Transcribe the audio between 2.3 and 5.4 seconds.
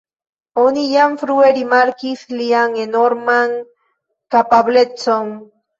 lian enorman kapablecon.